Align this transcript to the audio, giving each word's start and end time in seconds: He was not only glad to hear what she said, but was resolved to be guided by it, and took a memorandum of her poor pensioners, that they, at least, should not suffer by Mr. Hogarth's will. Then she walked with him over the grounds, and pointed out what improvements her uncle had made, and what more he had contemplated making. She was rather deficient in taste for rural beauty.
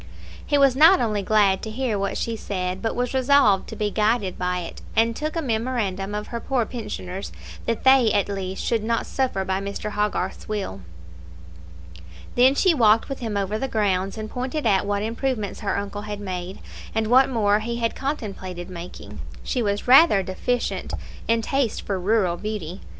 He 0.43 0.57
was 0.57 0.75
not 0.75 0.99
only 0.99 1.21
glad 1.21 1.61
to 1.61 1.69
hear 1.69 1.95
what 1.99 2.17
she 2.17 2.35
said, 2.35 2.81
but 2.81 2.95
was 2.95 3.13
resolved 3.13 3.67
to 3.69 3.75
be 3.75 3.91
guided 3.91 4.35
by 4.35 4.61
it, 4.61 4.81
and 4.95 5.15
took 5.15 5.35
a 5.35 5.43
memorandum 5.43 6.15
of 6.15 6.29
her 6.29 6.39
poor 6.39 6.65
pensioners, 6.65 7.31
that 7.67 7.83
they, 7.83 8.11
at 8.11 8.27
least, 8.27 8.63
should 8.63 8.83
not 8.83 9.05
suffer 9.05 9.45
by 9.45 9.61
Mr. 9.61 9.91
Hogarth's 9.91 10.49
will. 10.49 10.81
Then 12.33 12.55
she 12.55 12.73
walked 12.73 13.09
with 13.09 13.19
him 13.19 13.37
over 13.37 13.59
the 13.59 13.67
grounds, 13.67 14.17
and 14.17 14.27
pointed 14.27 14.65
out 14.65 14.87
what 14.87 15.03
improvements 15.03 15.59
her 15.59 15.77
uncle 15.77 16.01
had 16.01 16.19
made, 16.19 16.57
and 16.95 17.05
what 17.05 17.29
more 17.29 17.59
he 17.59 17.75
had 17.75 17.95
contemplated 17.95 18.71
making. 18.71 19.19
She 19.43 19.61
was 19.61 19.87
rather 19.87 20.23
deficient 20.23 20.95
in 21.27 21.43
taste 21.43 21.83
for 21.83 21.99
rural 21.99 22.37
beauty. 22.37 22.81